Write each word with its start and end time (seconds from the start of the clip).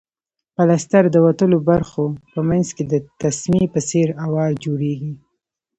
پلستر 0.55 1.03
د 1.11 1.15
وتلو 1.25 1.57
برخو 1.69 2.03
په 2.31 2.39
منځ 2.49 2.67
کې 2.75 2.83
د 2.91 2.93
تسمې 3.21 3.63
په 3.73 3.79
څېر 3.89 4.07
اوار 4.25 4.51
جوړیږي. 4.63 5.13